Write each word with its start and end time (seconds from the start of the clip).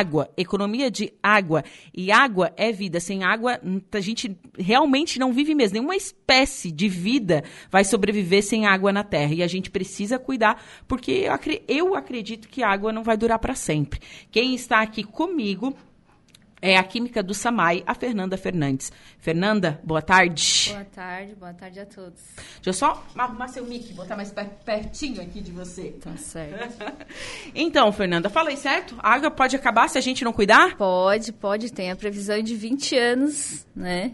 água, 0.00 0.30
economia 0.36 0.90
de 0.90 1.12
água. 1.22 1.62
E 1.94 2.10
água 2.10 2.52
é 2.56 2.72
vida. 2.72 2.98
Sem 3.00 3.22
água, 3.22 3.60
a 3.92 4.00
gente 4.00 4.36
realmente 4.58 5.18
não 5.18 5.32
vive 5.32 5.54
mesmo. 5.54 5.74
Nenhuma 5.74 5.96
espécie 5.96 6.70
de 6.72 6.88
vida 6.88 7.44
vai 7.70 7.84
sobreviver 7.84 8.42
sem 8.42 8.66
água 8.66 8.92
na 8.92 9.04
Terra. 9.04 9.34
E 9.34 9.42
a 9.42 9.46
gente 9.46 9.70
precisa 9.70 10.18
cuidar, 10.18 10.62
porque 10.88 11.28
eu 11.68 11.94
acredito 11.94 12.48
que 12.48 12.62
a 12.62 12.68
água 12.68 12.92
não 12.92 13.02
vai 13.02 13.16
durar 13.16 13.38
para 13.38 13.54
sempre. 13.54 14.00
Quem 14.30 14.54
está 14.54 14.80
aqui 14.80 15.04
comigo 15.04 15.76
é 16.62 16.76
a 16.76 16.82
química 16.82 17.22
do 17.22 17.32
Samai, 17.32 17.82
a 17.86 17.94
Fernanda 17.94 18.36
Fernandes. 18.36 18.92
Fernanda, 19.18 19.80
boa 19.82 20.02
tarde. 20.02 20.70
Boa 20.70 20.84
tarde, 20.84 21.34
boa 21.34 21.54
tarde 21.54 21.80
a 21.80 21.86
todos. 21.86 22.22
Deixa 22.56 22.70
eu 22.70 22.72
só 22.72 23.04
arrumar 23.16 23.48
seu 23.48 23.64
mic, 23.64 23.92
botar 23.94 24.16
mais 24.16 24.32
pertinho 24.64 25.22
aqui 25.22 25.40
de 25.40 25.52
você. 25.52 25.94
Tá 26.00 26.16
certo. 26.16 26.84
então, 27.54 27.90
Fernanda, 27.92 28.28
falei 28.28 28.56
certo? 28.56 28.94
A 28.98 29.14
água 29.14 29.30
pode 29.30 29.56
acabar 29.56 29.88
se 29.88 29.98
a 29.98 30.00
gente 30.00 30.24
não 30.24 30.32
cuidar? 30.32 30.76
Pode, 30.76 31.32
pode. 31.32 31.72
Tem 31.72 31.90
a 31.90 31.96
previsão 31.96 32.42
de 32.42 32.54
20 32.54 32.96
anos, 32.96 33.66
né? 33.74 34.12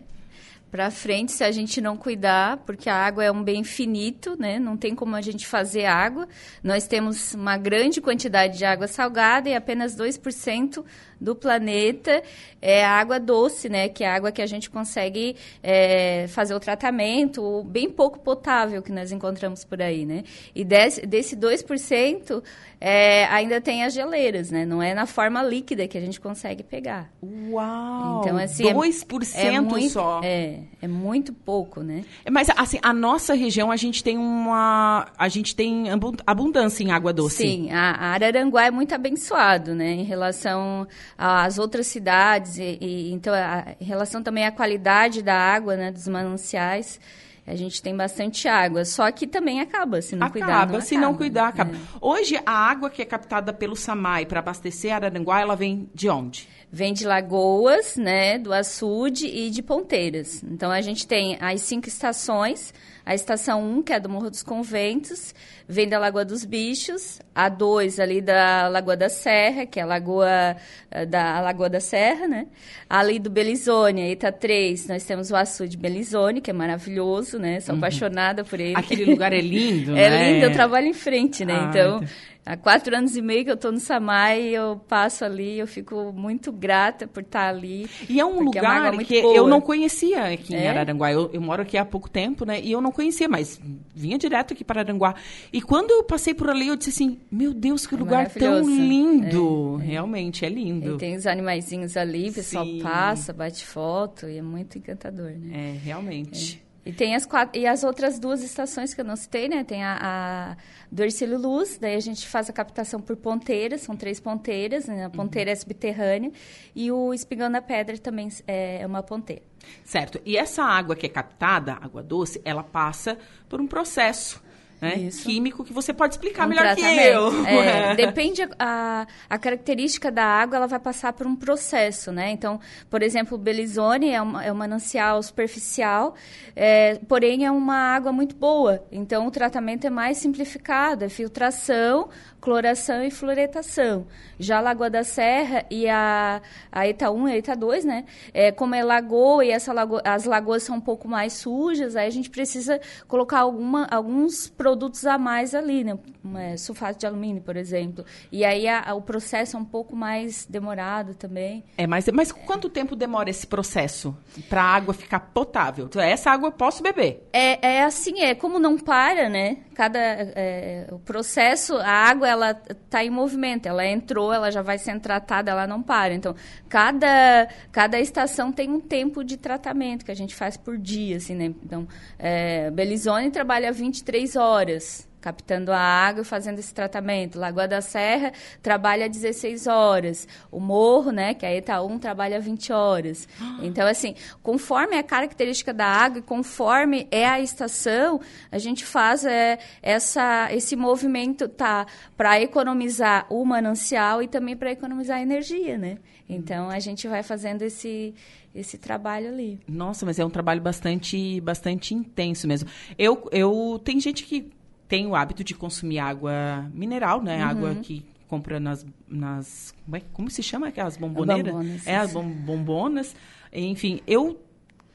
Para 0.70 0.90
frente 0.90 1.32
se 1.32 1.44
a 1.44 1.50
gente 1.50 1.80
não 1.80 1.96
cuidar, 1.96 2.58
porque 2.58 2.90
a 2.90 2.94
água 2.94 3.24
é 3.24 3.30
um 3.30 3.42
bem 3.42 3.62
finito, 3.62 4.36
né? 4.38 4.58
Não 4.58 4.76
tem 4.76 4.94
como 4.94 5.14
a 5.14 5.20
gente 5.20 5.46
fazer 5.46 5.84
água. 5.84 6.28
Nós 6.62 6.86
temos 6.86 7.34
uma 7.34 7.56
grande 7.56 8.00
quantidade 8.00 8.58
de 8.58 8.64
água 8.64 8.86
salgada 8.86 9.48
e 9.48 9.54
apenas 9.54 9.96
2% 9.96 10.84
do 11.20 11.34
planeta 11.34 12.22
é 12.60 12.84
água 12.84 13.18
doce, 13.18 13.68
né? 13.68 13.88
Que 13.88 14.04
é 14.04 14.08
a 14.08 14.14
água 14.14 14.32
que 14.32 14.42
a 14.42 14.46
gente 14.46 14.68
consegue 14.68 15.36
é, 15.62 16.26
fazer 16.28 16.54
o 16.54 16.60
tratamento, 16.60 17.62
bem 17.64 17.88
pouco 17.88 18.18
potável 18.18 18.82
que 18.82 18.92
nós 18.92 19.12
encontramos 19.12 19.64
por 19.64 19.80
aí, 19.80 20.04
né? 20.04 20.24
E 20.54 20.64
desse, 20.64 21.06
desse 21.06 21.36
2%, 21.36 22.42
é, 22.80 23.24
ainda 23.26 23.60
tem 23.60 23.84
as 23.84 23.94
geleiras, 23.94 24.50
né? 24.50 24.66
Não 24.66 24.82
é 24.82 24.94
na 24.94 25.06
forma 25.06 25.42
líquida 25.42 25.88
que 25.88 25.96
a 25.96 26.00
gente 26.00 26.20
consegue 26.20 26.62
pegar. 26.62 27.10
Uau! 27.22 28.20
Então, 28.20 28.36
assim, 28.36 28.64
2% 28.64 29.34
é, 29.34 29.54
é 29.54 29.60
muito, 29.60 29.90
só. 29.90 30.20
É, 30.22 30.55
é 30.80 30.88
muito 30.88 31.32
pouco, 31.32 31.82
né? 31.82 32.04
É, 32.24 32.30
mas, 32.30 32.48
assim, 32.56 32.78
a 32.82 32.92
nossa 32.92 33.34
região, 33.34 33.70
a 33.70 33.76
gente 33.76 34.02
tem 34.02 34.18
uma... 34.18 35.06
A 35.18 35.28
gente 35.28 35.54
tem 35.54 35.86
abundância 36.26 36.82
em 36.82 36.90
água 36.90 37.12
doce. 37.12 37.36
Sim, 37.36 37.70
a, 37.70 38.12
Araranguá 38.12 38.66
é 38.66 38.70
muito 38.70 38.94
abençoado, 38.94 39.74
né? 39.74 39.92
Em 39.92 40.04
relação 40.04 40.86
às 41.16 41.58
outras 41.58 41.86
cidades. 41.86 42.58
E, 42.58 42.78
e 42.80 43.12
então, 43.12 43.34
a, 43.34 43.74
em 43.80 43.84
relação 43.84 44.22
também 44.22 44.46
à 44.46 44.52
qualidade 44.52 45.22
da 45.22 45.34
água, 45.34 45.76
né? 45.76 45.90
Dos 45.90 46.08
mananciais. 46.08 47.00
A 47.46 47.54
gente 47.54 47.80
tem 47.80 47.96
bastante 47.96 48.48
água, 48.48 48.84
só 48.84 49.08
que 49.12 49.24
também 49.24 49.60
acaba 49.60 50.02
se 50.02 50.16
não 50.16 50.26
acaba, 50.26 50.32
cuidar. 50.32 50.62
Acaba, 50.62 50.80
se 50.80 50.98
não 50.98 51.14
cuidar, 51.14 51.48
acaba. 51.48 51.76
É. 51.76 51.78
Hoje, 52.00 52.40
a 52.44 52.52
água 52.52 52.90
que 52.90 53.00
é 53.00 53.04
captada 53.04 53.52
pelo 53.52 53.76
SAMAI 53.76 54.26
para 54.26 54.40
abastecer 54.40 54.92
Araranguá, 54.92 55.40
ela 55.40 55.54
vem 55.54 55.88
de 55.94 56.08
onde? 56.08 56.48
Vem 56.70 56.92
de 56.92 57.06
Lagoas, 57.06 57.96
né, 57.96 58.38
do 58.38 58.52
Açude 58.52 59.26
e 59.26 59.50
de 59.50 59.62
Ponteiras. 59.62 60.42
Então, 60.42 60.70
a 60.70 60.80
gente 60.80 61.06
tem 61.06 61.38
as 61.40 61.62
cinco 61.62 61.88
estações 61.88 62.72
a 63.06 63.14
estação 63.14 63.62
1, 63.62 63.82
que 63.84 63.92
é 63.92 64.00
do 64.00 64.08
Morro 64.08 64.28
dos 64.28 64.42
Conventos, 64.42 65.32
vem 65.68 65.88
da 65.88 65.96
Lagoa 65.96 66.24
dos 66.24 66.44
Bichos. 66.44 67.20
A 67.32 67.48
2, 67.48 68.00
ali 68.00 68.20
da 68.20 68.66
Lagoa 68.66 68.96
da 68.96 69.08
Serra, 69.08 69.64
que 69.64 69.78
é 69.78 69.84
a 69.84 69.86
Lagoa 69.86 70.56
eh, 70.90 71.06
da, 71.06 71.36
a 71.36 71.40
Lagoa 71.40 71.68
da 71.68 71.78
Serra, 71.78 72.26
né? 72.26 72.48
Ali 72.90 73.20
do 73.20 73.30
Belizone, 73.30 74.10
Ita 74.10 74.32
3, 74.32 74.88
nós 74.88 75.04
temos 75.04 75.30
o 75.30 75.36
açude 75.36 75.76
Belizone, 75.76 76.40
que 76.40 76.50
é 76.50 76.52
maravilhoso, 76.52 77.38
né? 77.38 77.60
Sou 77.60 77.74
uhum. 77.74 77.78
apaixonada 77.78 78.42
por 78.42 78.58
ele. 78.58 78.74
Aquele 78.74 79.04
lugar 79.04 79.32
é 79.32 79.40
lindo, 79.40 79.94
É 79.96 80.10
né? 80.10 80.32
lindo, 80.32 80.46
eu 80.46 80.52
trabalho 80.52 80.88
em 80.88 80.94
frente, 80.94 81.44
né? 81.44 81.54
Ah, 81.54 81.68
então... 81.70 81.96
então 81.98 82.35
Há 82.46 82.56
quatro 82.56 82.96
anos 82.96 83.16
e 83.16 83.20
meio 83.20 83.44
que 83.44 83.50
eu 83.50 83.56
estou 83.56 83.72
no 83.72 83.80
Samai, 83.80 84.40
eu 84.44 84.80
passo 84.86 85.24
ali, 85.24 85.58
eu 85.58 85.66
fico 85.66 86.12
muito 86.12 86.52
grata 86.52 87.04
por 87.04 87.24
estar 87.24 87.48
ali. 87.48 87.90
E 88.08 88.20
é 88.20 88.24
um 88.24 88.40
lugar 88.40 88.94
é 88.94 89.04
que 89.04 89.20
boa. 89.20 89.34
eu 89.34 89.48
não 89.48 89.60
conhecia 89.60 90.32
aqui 90.32 90.54
em 90.54 90.58
é? 90.58 90.68
Araranguá. 90.68 91.10
Eu, 91.10 91.28
eu, 91.32 91.40
moro 91.40 91.62
aqui 91.62 91.76
há 91.76 91.84
pouco 91.84 92.08
tempo, 92.08 92.44
né? 92.44 92.60
E 92.60 92.70
eu 92.70 92.80
não 92.80 92.92
conhecia, 92.92 93.28
mas 93.28 93.60
vinha 93.92 94.16
direto 94.16 94.54
aqui 94.54 94.62
para 94.62 94.82
Araranguá. 94.82 95.16
E 95.52 95.60
quando 95.60 95.90
eu 95.90 96.04
passei 96.04 96.34
por 96.34 96.48
ali, 96.48 96.68
eu 96.68 96.76
disse 96.76 96.90
assim: 96.90 97.18
Meu 97.32 97.52
Deus, 97.52 97.84
que 97.84 97.96
é 97.96 97.98
lugar 97.98 98.30
tão 98.30 98.60
lindo! 98.60 99.80
É, 99.80 99.82
é, 99.82 99.86
Realmente, 99.88 100.44
é 100.44 100.48
lindo. 100.48 100.94
E 100.94 100.98
tem 100.98 101.16
os 101.16 101.26
animaizinhos 101.26 101.96
ali, 101.96 102.30
o 102.30 102.32
pessoal 102.32 102.64
Sim. 102.64 102.78
passa, 102.80 103.32
bate 103.32 103.66
foto, 103.66 104.28
e 104.28 104.38
é 104.38 104.42
muito 104.42 104.78
encantador, 104.78 105.32
né? 105.32 105.72
É, 105.74 105.78
realmente. 105.84 106.64
E 106.86 106.92
tem 106.92 107.16
as 107.16 107.26
quatro, 107.26 107.60
e 107.60 107.66
as 107.66 107.82
outras 107.82 108.16
duas 108.16 108.44
estações 108.44 108.94
que 108.94 109.00
eu 109.00 109.04
não 109.04 109.16
citei, 109.16 109.48
né? 109.48 109.64
Tem 109.64 109.82
a, 109.82 109.98
a 110.00 110.56
do 110.90 111.02
Ercílio 111.02 111.36
Luz, 111.36 111.78
daí 111.78 111.96
a 111.96 112.00
gente 112.00 112.28
faz 112.28 112.48
a 112.48 112.52
captação 112.52 113.00
por 113.00 113.16
ponteiras, 113.16 113.80
são 113.80 113.96
três 113.96 114.20
ponteiras, 114.20 114.86
né? 114.86 115.04
a 115.04 115.10
ponteira 115.10 115.50
uhum. 115.50 115.52
é 115.52 115.56
subterrânea, 115.56 116.32
e 116.76 116.92
o 116.92 117.12
Espigão 117.12 117.50
da 117.50 117.60
Pedra 117.60 117.98
também 117.98 118.28
é 118.46 118.86
uma 118.86 119.02
ponteira. 119.02 119.42
Certo. 119.84 120.20
E 120.24 120.36
essa 120.36 120.62
água 120.62 120.94
que 120.94 121.06
é 121.06 121.08
captada, 121.08 121.72
água 121.72 122.04
doce, 122.04 122.40
ela 122.44 122.62
passa 122.62 123.18
por 123.48 123.60
um 123.60 123.66
processo 123.66 124.40
né? 124.80 125.08
químico 125.22 125.64
que 125.64 125.72
você 125.72 125.92
pode 125.92 126.14
explicar 126.14 126.46
um 126.46 126.50
melhor 126.50 126.64
tratamento. 126.64 126.96
que 126.96 127.02
eu. 127.02 127.44
É, 127.46 127.94
depende 127.96 128.46
a, 128.58 129.06
a 129.28 129.38
característica 129.38 130.10
da 130.10 130.24
água, 130.24 130.56
ela 130.56 130.66
vai 130.66 130.78
passar 130.78 131.12
por 131.12 131.26
um 131.26 131.34
processo, 131.34 132.12
né? 132.12 132.30
Então, 132.30 132.60
por 132.90 133.02
exemplo, 133.02 133.36
o 133.36 133.40
Belizone 133.40 134.10
é, 134.10 134.20
uma, 134.20 134.44
é 134.44 134.52
um 134.52 134.54
manancial 134.54 135.22
superficial, 135.22 136.14
é, 136.54 136.96
porém 137.08 137.46
é 137.46 137.50
uma 137.50 137.76
água 137.94 138.12
muito 138.12 138.36
boa. 138.36 138.84
Então, 138.92 139.26
o 139.26 139.30
tratamento 139.30 139.86
é 139.86 139.90
mais 139.90 140.18
simplificado, 140.18 141.04
é 141.04 141.08
filtração, 141.08 142.08
cloração 142.40 143.02
e 143.02 143.10
fluoretação. 143.10 144.06
Já 144.38 144.58
a 144.58 144.60
Lagoa 144.60 144.90
da 144.90 145.02
Serra 145.02 145.64
e 145.70 145.88
a, 145.88 146.42
a 146.70 146.86
ETA 146.86 147.10
1 147.10 147.28
e 147.28 147.32
a 147.32 147.36
ETA 147.38 147.56
2, 147.56 147.84
né? 147.84 148.04
É, 148.32 148.52
como 148.52 148.74
é 148.74 148.84
lagoa 148.84 149.44
e 149.44 149.50
essa 149.50 149.72
lagoa, 149.72 150.02
as 150.04 150.24
lagoas 150.24 150.62
são 150.62 150.76
um 150.76 150.80
pouco 150.80 151.08
mais 151.08 151.32
sujas, 151.32 151.96
aí 151.96 152.06
a 152.06 152.10
gente 152.10 152.28
precisa 152.28 152.80
colocar 153.08 153.40
alguma, 153.40 153.86
alguns 153.90 154.48
produtos 154.48 154.65
a 155.06 155.18
mais 155.18 155.54
ali, 155.54 155.84
né? 155.84 155.98
É, 156.36 156.56
sulfato 156.56 156.98
de 156.98 157.06
alumínio, 157.06 157.42
por 157.42 157.56
exemplo. 157.56 158.04
E 158.32 158.44
aí 158.44 158.66
a, 158.66 158.90
a, 158.90 158.94
o 158.94 159.02
processo 159.02 159.56
é 159.56 159.60
um 159.60 159.64
pouco 159.64 159.94
mais 159.94 160.44
demorado 160.46 161.14
também. 161.14 161.64
É, 161.78 161.86
mas, 161.86 162.08
mas 162.08 162.32
quanto 162.32 162.68
tempo 162.68 162.96
demora 162.96 163.30
esse 163.30 163.46
processo 163.46 164.16
para 164.48 164.62
a 164.62 164.74
água 164.74 164.92
ficar 164.92 165.20
potável? 165.20 165.88
Essa 165.96 166.30
água 166.30 166.48
eu 166.48 166.52
posso 166.52 166.82
beber? 166.82 167.28
É, 167.32 167.76
é 167.76 167.84
assim, 167.84 168.20
é 168.20 168.34
como 168.34 168.58
não 168.58 168.76
para, 168.78 169.28
né? 169.28 169.58
Cada 169.74 169.98
é, 170.00 170.88
o 170.90 170.98
processo, 170.98 171.76
a 171.76 171.90
água 171.90 172.26
ela 172.26 172.50
está 172.70 173.04
em 173.04 173.10
movimento, 173.10 173.66
ela 173.66 173.86
entrou, 173.86 174.32
ela 174.32 174.50
já 174.50 174.62
vai 174.62 174.78
sendo 174.78 175.00
tratada, 175.00 175.50
ela 175.50 175.66
não 175.66 175.82
para. 175.82 176.14
Então, 176.14 176.34
cada 176.68 177.48
cada 177.70 178.00
estação 178.00 178.50
tem 178.50 178.70
um 178.70 178.80
tempo 178.80 179.22
de 179.22 179.36
tratamento 179.36 180.04
que 180.04 180.10
a 180.10 180.16
gente 180.16 180.34
faz 180.34 180.56
por 180.56 180.78
dia, 180.78 181.18
assim, 181.18 181.34
né? 181.34 181.46
Então, 181.46 181.86
é, 182.18 182.70
Belizone 182.70 183.30
trabalha 183.30 183.70
23 183.70 184.34
horas 184.36 184.55
horas 184.56 185.06
captando 185.26 185.72
a 185.72 185.78
água 185.80 186.22
e 186.22 186.24
fazendo 186.24 186.60
esse 186.60 186.72
tratamento. 186.72 187.36
Lagoa 187.36 187.66
da 187.66 187.80
Serra 187.80 188.32
trabalha 188.62 189.08
16 189.08 189.66
horas. 189.66 190.28
O 190.52 190.60
Morro, 190.60 191.10
né, 191.10 191.34
que 191.34 191.44
é 191.44 191.60
1, 191.60 191.98
trabalha 191.98 192.38
20 192.38 192.72
horas. 192.72 193.28
Então, 193.62 193.86
assim, 193.88 194.14
conforme 194.42 194.96
a 194.96 195.02
característica 195.02 195.72
da 195.72 195.86
água 195.86 196.18
e 196.18 196.22
conforme 196.22 197.08
é 197.10 197.26
a 197.26 197.40
estação, 197.40 198.20
a 198.52 198.58
gente 198.58 198.84
faz 198.84 199.24
é, 199.24 199.58
essa, 199.82 200.48
esse 200.52 200.76
movimento 200.76 201.48
tá, 201.48 201.86
para 202.16 202.40
economizar 202.40 203.26
o 203.30 203.44
manancial 203.44 204.22
e 204.22 204.28
também 204.28 204.56
para 204.56 204.70
economizar 204.70 205.20
energia, 205.20 205.78
né? 205.78 205.98
Então, 206.28 206.68
a 206.68 206.78
gente 206.78 207.08
vai 207.08 207.22
fazendo 207.22 207.62
esse 207.62 208.14
esse 208.56 208.78
trabalho 208.78 209.28
ali. 209.28 209.60
Nossa, 209.68 210.06
mas 210.06 210.18
é 210.18 210.24
um 210.24 210.30
trabalho 210.30 210.62
bastante 210.62 211.40
bastante 211.42 211.94
intenso 211.94 212.48
mesmo. 212.48 212.68
Eu, 212.98 213.28
eu 213.30 213.80
tem 213.84 214.00
gente 214.00 214.24
que 214.24 214.50
tem 214.88 215.06
o 215.06 215.14
hábito 215.14 215.42
de 215.42 215.54
consumir 215.54 215.98
água 215.98 216.70
mineral, 216.72 217.22
né? 217.22 217.38
Uhum. 217.38 217.50
Água 217.50 217.74
que 217.76 218.04
compra 218.28 218.58
nas, 218.58 218.84
nas 219.08 219.74
como, 219.84 219.96
é, 219.96 220.02
como 220.12 220.30
se 220.30 220.42
chama 220.42 220.68
aquelas 220.68 220.96
bomboneiras? 220.96 221.52
Bombonas, 221.52 221.86
é, 221.86 221.96
as 221.96 222.12
bombonas. 222.12 223.16
Enfim, 223.52 224.00
eu 224.06 224.40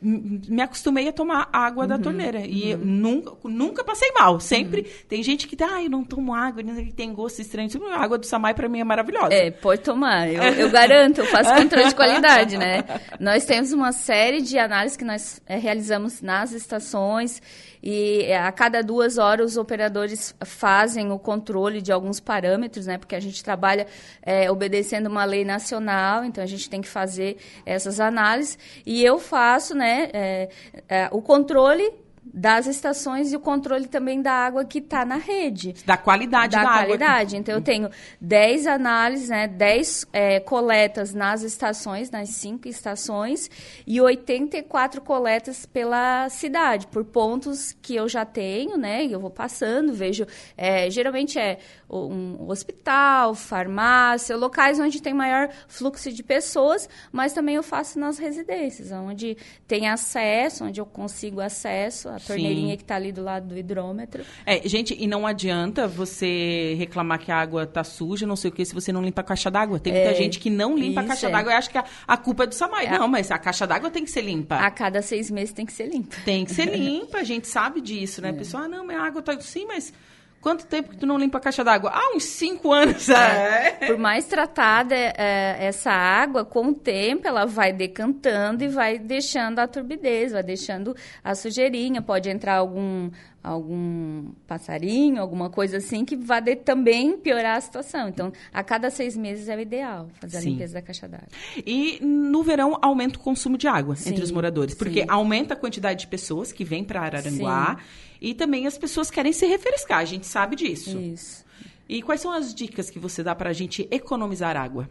me 0.01 0.61
acostumei 0.61 1.07
a 1.07 1.13
tomar 1.13 1.47
água 1.53 1.83
uhum, 1.83 1.89
da 1.89 1.99
torneira. 1.99 2.39
E 2.39 2.73
uhum. 2.73 2.81
nunca, 2.83 3.31
nunca 3.43 3.83
passei 3.83 4.11
mal. 4.13 4.39
Sempre 4.39 4.81
uhum. 4.81 4.87
tem 5.07 5.21
gente 5.21 5.47
que 5.47 5.61
ah, 5.63 5.83
eu 5.83 5.89
não 5.89 6.03
tomo 6.03 6.33
água, 6.33 6.63
tem 6.95 7.13
gosto 7.13 7.39
estranho. 7.39 7.69
Tipo, 7.69 7.85
a 7.85 7.97
água 7.97 8.17
do 8.17 8.25
Samai 8.25 8.53
para 8.55 8.67
mim 8.67 8.79
é 8.79 8.83
maravilhosa. 8.83 9.33
É, 9.33 9.51
pode 9.51 9.81
tomar. 9.81 10.27
Eu, 10.27 10.41
eu 10.57 10.69
garanto, 10.71 11.19
eu 11.19 11.25
faço 11.27 11.53
controle 11.53 11.87
de 11.87 11.95
qualidade, 11.95 12.57
né? 12.57 12.83
Nós 13.19 13.45
temos 13.45 13.71
uma 13.71 13.91
série 13.91 14.41
de 14.41 14.57
análises 14.57 14.97
que 14.97 15.05
nós 15.05 15.39
é, 15.45 15.57
realizamos 15.57 16.21
nas 16.21 16.51
estações 16.51 17.41
e 17.83 18.23
é, 18.25 18.37
a 18.37 18.51
cada 18.51 18.83
duas 18.83 19.17
horas 19.17 19.51
os 19.51 19.57
operadores 19.57 20.35
fazem 20.45 21.11
o 21.11 21.17
controle 21.17 21.81
de 21.81 21.91
alguns 21.91 22.19
parâmetros, 22.19 22.85
né? 22.85 22.97
Porque 22.97 23.15
a 23.15 23.19
gente 23.19 23.43
trabalha 23.43 23.87
é, 24.21 24.51
obedecendo 24.51 25.07
uma 25.07 25.25
lei 25.25 25.43
nacional, 25.43 26.23
então 26.23 26.43
a 26.43 26.47
gente 26.47 26.69
tem 26.69 26.81
que 26.81 26.87
fazer 26.87 27.37
essas 27.65 27.99
análises. 27.99 28.57
E 28.85 29.03
eu 29.03 29.17
faço, 29.17 29.75
né, 29.75 29.90
é, 29.91 30.49
é, 30.87 31.09
o 31.11 31.21
controle 31.21 31.91
das 32.33 32.67
estações 32.67 33.31
e 33.31 33.35
o 33.35 33.39
controle 33.39 33.87
também 33.87 34.21
da 34.21 34.31
água 34.31 34.63
que 34.63 34.79
está 34.79 35.03
na 35.03 35.17
rede. 35.17 35.73
Da 35.85 35.97
qualidade 35.97 36.55
da, 36.55 36.63
da 36.63 36.69
água. 36.69 36.85
qualidade. 36.85 37.37
Então, 37.37 37.55
eu 37.55 37.61
tenho 37.61 37.89
10 38.19 38.67
análises, 38.67 39.29
né, 39.29 39.47
10 39.47 40.05
é, 40.13 40.39
coletas 40.39 41.13
nas 41.13 41.41
estações, 41.41 42.09
nas 42.09 42.29
cinco 42.29 42.67
estações, 42.67 43.49
e 43.85 43.99
84 43.99 45.01
coletas 45.01 45.65
pela 45.65 46.29
cidade, 46.29 46.87
por 46.87 47.03
pontos 47.03 47.75
que 47.81 47.95
eu 47.95 48.07
já 48.07 48.25
tenho, 48.25 48.77
né, 48.77 49.05
e 49.05 49.11
eu 49.11 49.19
vou 49.19 49.29
passando, 49.31 49.93
vejo, 49.93 50.25
é, 50.57 50.89
geralmente 50.89 51.37
é 51.37 51.59
um 51.89 52.49
hospital, 52.49 53.35
farmácia, 53.35 54.37
locais 54.37 54.79
onde 54.79 55.01
tem 55.01 55.13
maior 55.13 55.49
fluxo 55.67 56.11
de 56.11 56.23
pessoas, 56.23 56.87
mas 57.11 57.33
também 57.33 57.55
eu 57.55 57.63
faço 57.63 57.99
nas 57.99 58.17
residências, 58.17 58.91
onde 58.91 59.37
tem 59.67 59.89
acesso, 59.89 60.63
onde 60.63 60.79
eu 60.79 60.85
consigo 60.85 61.41
acesso, 61.41 62.07
a 62.07 62.20
torneirinha 62.21 62.71
Sim. 62.71 62.77
que 62.77 62.83
está 62.83 62.95
ali 62.95 63.11
do 63.11 63.23
lado 63.23 63.47
do 63.47 63.57
hidrômetro. 63.57 64.23
É, 64.45 64.67
gente, 64.67 64.95
e 64.97 65.07
não 65.07 65.25
adianta 65.25 65.87
você 65.87 66.75
reclamar 66.77 67.19
que 67.19 67.31
a 67.31 67.37
água 67.37 67.63
está 67.63 67.83
suja, 67.83 68.25
não 68.25 68.35
sei 68.35 68.49
o 68.49 68.53
que, 68.53 68.63
se 68.65 68.73
você 68.73 68.91
não 68.91 69.01
limpa 69.01 69.21
a 69.21 69.23
caixa 69.23 69.49
d'água. 69.49 69.79
Tem 69.79 69.93
muita 69.93 70.11
é, 70.11 70.15
gente 70.15 70.39
que 70.39 70.49
não 70.49 70.77
limpa 70.77 71.01
a 71.01 71.03
caixa 71.05 71.27
é. 71.27 71.31
d'água 71.31 71.51
e 71.51 71.55
acha 71.55 71.69
que 71.69 71.77
a, 71.77 71.85
a, 72.07 72.17
culpa 72.17 72.43
é 72.43 72.47
do 72.47 72.55
Samai. 72.55 72.85
É. 72.85 72.97
Não, 72.97 73.07
mas 73.07 73.31
a 73.31 73.37
caixa 73.37 73.65
d'água 73.65 73.89
tem 73.89 74.03
que 74.03 74.11
ser 74.11 74.21
limpa. 74.21 74.55
A 74.55 74.71
cada 74.71 75.01
seis 75.01 75.29
meses 75.29 75.53
tem 75.53 75.65
que 75.65 75.73
ser 75.73 75.87
limpa. 75.87 76.15
Tem 76.23 76.45
que 76.45 76.53
ser 76.53 76.65
limpa, 76.75 77.19
a 77.19 77.23
gente 77.23 77.47
sabe 77.47 77.81
disso, 77.81 78.21
né? 78.21 78.29
É. 78.29 78.31
A 78.31 78.35
pessoa, 78.35 78.63
ah, 78.63 78.67
não, 78.67 78.85
minha 78.85 78.99
água 78.99 79.19
está... 79.19 79.39
Sim, 79.41 79.65
mas 79.65 79.93
Quanto 80.41 80.65
tempo 80.65 80.89
que 80.89 80.97
tu 80.97 81.05
não 81.05 81.19
limpa 81.19 81.37
a 81.37 81.41
caixa 81.41 81.63
d'água? 81.63 81.91
Ah, 81.93 82.15
uns 82.15 82.23
cinco 82.23 82.73
anos. 82.73 83.07
É. 83.09 83.77
é. 83.79 83.87
Por 83.87 83.97
mais 83.99 84.25
tratada 84.25 84.95
é, 84.95 85.57
essa 85.59 85.91
água, 85.91 86.43
com 86.43 86.69
o 86.69 86.73
tempo 86.73 87.27
ela 87.27 87.45
vai 87.45 87.71
decantando 87.71 88.63
e 88.63 88.67
vai 88.67 88.97
deixando 88.97 89.59
a 89.59 89.67
turbidez, 89.67 90.31
vai 90.31 90.41
deixando 90.41 90.95
a 91.23 91.35
sujeirinha. 91.35 92.01
Pode 92.01 92.27
entrar 92.27 92.55
algum, 92.55 93.11
algum 93.43 94.31
passarinho, 94.47 95.21
alguma 95.21 95.47
coisa 95.51 95.77
assim, 95.77 96.03
que 96.03 96.15
vai 96.15 96.41
de, 96.41 96.55
também 96.55 97.15
piorar 97.19 97.57
a 97.57 97.61
situação. 97.61 98.09
Então, 98.09 98.33
a 98.51 98.63
cada 98.63 98.89
seis 98.89 99.15
meses 99.15 99.47
é 99.47 99.55
o 99.55 99.59
ideal 99.59 100.09
fazer 100.19 100.39
Sim. 100.39 100.47
a 100.47 100.51
limpeza 100.53 100.73
da 100.73 100.81
caixa 100.81 101.07
d'água. 101.07 101.27
E 101.63 101.99
no 102.01 102.41
verão 102.41 102.79
aumenta 102.81 103.19
o 103.19 103.21
consumo 103.21 103.59
de 103.59 103.67
água 103.67 103.95
Sim. 103.95 104.09
entre 104.09 104.23
os 104.23 104.31
moradores, 104.31 104.73
porque 104.73 105.01
Sim. 105.01 105.07
aumenta 105.07 105.53
a 105.53 105.57
quantidade 105.57 105.99
de 105.99 106.07
pessoas 106.07 106.51
que 106.51 106.63
vêm 106.63 106.83
para 106.83 107.01
Araranguá. 107.01 107.77
Sim 107.77 108.10
e 108.21 108.35
também 108.35 108.67
as 108.67 108.77
pessoas 108.77 109.09
querem 109.09 109.33
se 109.33 109.47
refrescar, 109.47 109.97
a 109.97 110.05
gente 110.05 110.27
sabe 110.27 110.55
disso. 110.55 110.97
Isso. 110.99 111.43
E 111.89 112.01
quais 112.01 112.21
são 112.21 112.31
as 112.31 112.53
dicas 112.53 112.89
que 112.89 112.99
você 112.99 113.23
dá 113.23 113.33
para 113.33 113.49
a 113.49 113.53
gente 113.53 113.87
economizar 113.89 114.55
água? 114.55 114.87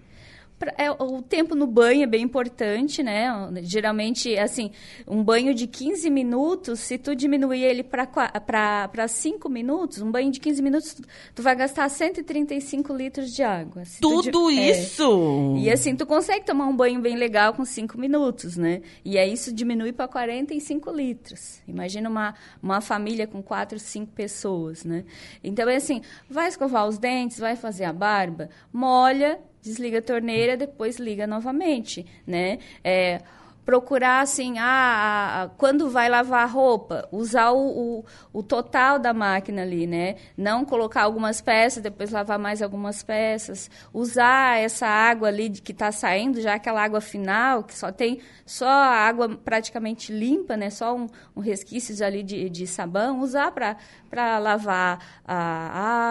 É, 0.76 0.90
o 0.90 1.22
tempo 1.22 1.54
no 1.54 1.66
banho 1.66 2.02
é 2.02 2.06
bem 2.06 2.22
importante, 2.22 3.02
né? 3.02 3.28
Geralmente, 3.62 4.36
assim, 4.36 4.70
um 5.06 5.24
banho 5.24 5.54
de 5.54 5.66
15 5.66 6.10
minutos, 6.10 6.80
se 6.80 6.98
tu 6.98 7.14
diminuir 7.16 7.62
ele 7.62 7.82
para 7.82 9.08
5 9.08 9.48
minutos, 9.48 10.02
um 10.02 10.10
banho 10.10 10.30
de 10.30 10.38
15 10.38 10.62
minutos, 10.62 10.94
tu, 10.94 11.02
tu 11.36 11.42
vai 11.42 11.56
gastar 11.56 11.88
135 11.88 12.92
litros 12.94 13.32
de 13.32 13.42
água. 13.42 13.84
Se 13.84 14.00
Tudo 14.00 14.30
tu, 14.30 14.50
isso! 14.50 15.54
É, 15.56 15.60
e 15.60 15.70
assim, 15.70 15.96
tu 15.96 16.04
consegue 16.04 16.44
tomar 16.44 16.66
um 16.66 16.76
banho 16.76 17.00
bem 17.00 17.16
legal 17.16 17.54
com 17.54 17.64
5 17.64 17.98
minutos, 17.98 18.56
né? 18.56 18.82
E 19.04 19.18
aí 19.18 19.32
isso 19.32 19.54
diminui 19.54 19.92
para 19.92 20.08
45 20.08 20.90
litros. 20.90 21.62
Imagina 21.66 22.08
uma, 22.08 22.34
uma 22.62 22.80
família 22.80 23.26
com 23.26 23.42
4, 23.42 23.78
5 23.78 24.12
pessoas, 24.12 24.84
né? 24.84 25.04
Então, 25.42 25.68
é 25.68 25.76
assim, 25.76 26.02
vai 26.28 26.48
escovar 26.48 26.86
os 26.86 26.98
dentes, 26.98 27.38
vai 27.38 27.56
fazer 27.56 27.84
a 27.84 27.92
barba, 27.92 28.50
molha 28.72 29.38
desliga 29.62 29.98
a 29.98 30.02
torneira, 30.02 30.56
depois 30.56 30.98
liga 30.98 31.26
novamente, 31.26 32.06
né? 32.26 32.58
É, 32.82 33.20
procurar 33.64 34.20
assim, 34.20 34.58
ah, 34.58 35.50
quando 35.56 35.90
vai 35.90 36.08
lavar 36.08 36.42
a 36.42 36.46
roupa, 36.46 37.08
usar 37.12 37.50
o, 37.50 37.98
o, 37.98 38.04
o, 38.32 38.42
total 38.42 38.98
da 38.98 39.12
máquina 39.12 39.62
ali, 39.62 39.86
né? 39.86 40.16
Não 40.36 40.64
colocar 40.64 41.02
algumas 41.02 41.40
peças, 41.40 41.82
depois 41.82 42.10
lavar 42.10 42.38
mais 42.38 42.62
algumas 42.62 43.02
peças, 43.02 43.70
usar 43.92 44.58
essa 44.58 44.86
água 44.86 45.28
ali 45.28 45.50
que 45.50 45.72
está 45.72 45.92
saindo, 45.92 46.40
já 46.40 46.54
aquela 46.54 46.82
água 46.82 47.00
final, 47.00 47.62
que 47.64 47.76
só 47.76 47.92
tem 47.92 48.20
só 48.44 48.68
a 48.68 48.96
água 48.96 49.28
praticamente 49.28 50.12
limpa, 50.12 50.56
né? 50.56 50.70
Só 50.70 50.96
um, 50.96 51.06
um 51.36 51.40
resquício 51.40 52.04
ali 52.04 52.22
de, 52.22 52.48
de 52.50 52.66
sabão, 52.66 53.20
usar 53.20 53.52
para 53.52 53.76
para 54.10 54.38
lavar 54.38 54.98
a 55.24 55.34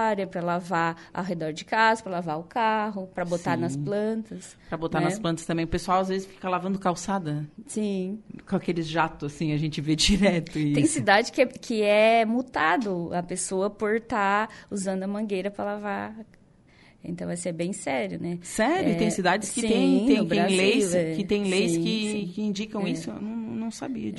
área, 0.07 0.25
para 0.25 0.41
lavar 0.41 0.95
ao 1.13 1.23
redor 1.23 1.51
de 1.51 1.65
casa, 1.65 2.01
para 2.01 2.13
lavar 2.13 2.39
o 2.39 2.43
carro, 2.43 3.07
para 3.07 3.25
botar 3.25 3.55
Sim. 3.55 3.61
nas 3.61 3.75
plantas. 3.75 4.57
Para 4.69 4.77
botar 4.77 4.99
né? 4.99 5.05
nas 5.05 5.19
plantas 5.19 5.45
também. 5.45 5.65
O 5.65 5.67
pessoal 5.67 5.99
às 5.99 6.07
vezes 6.07 6.25
fica 6.25 6.47
lavando 6.47 6.79
calçada. 6.79 7.38
Sim. 7.67 8.19
Com 8.47 8.55
aqueles 8.55 8.87
jatos, 8.87 9.33
assim, 9.33 9.53
a 9.53 9.57
gente 9.57 9.81
vê 9.81 9.95
direto 9.97 10.57
isso. 10.57 10.75
Tem 10.75 10.85
cidade 10.85 11.31
que 11.31 11.41
é, 11.41 11.45
que 11.45 11.81
é 11.81 12.25
multado 12.25 13.09
a 13.13 13.23
pessoa 13.23 13.69
por 13.69 13.95
estar 13.95 14.47
tá 14.47 14.53
usando 14.69 15.03
a 15.03 15.07
mangueira 15.07 15.51
para 15.51 15.65
lavar 15.65 16.15
então 17.03 17.27
vai 17.27 17.37
ser 17.37 17.53
bem 17.53 17.71
sério, 17.71 18.19
né? 18.19 18.39
Sério? 18.41 18.91
É, 18.91 18.95
tem 18.95 19.09
cidades 19.09 19.51
que 19.51 19.61
sim, 19.61 19.67
tem, 19.67 20.05
tem, 20.05 20.27
tem 20.27 20.57
leis, 20.57 20.93
é, 20.93 21.15
que 21.15 21.23
tem 21.23 21.43
leis 21.45 21.71
sim, 21.71 21.83
que, 21.83 22.11
sim. 22.11 22.31
que 22.33 22.41
indicam 22.41 22.85
é. 22.85 22.89
isso. 22.89 23.09
Eu 23.09 23.21
não, 23.21 23.35
não 23.35 23.71
sabia 23.71 24.09
é. 24.09 24.11